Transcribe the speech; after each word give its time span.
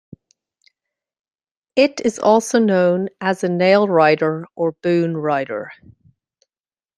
It 1.75 2.01
is 2.03 2.17
also 2.17 2.57
known 2.57 3.09
as 3.21 3.43
a 3.43 3.49
"nail 3.49 3.87
writer" 3.87 4.47
or 4.55 4.71
"boon 4.81 5.15
writer. 5.15 5.71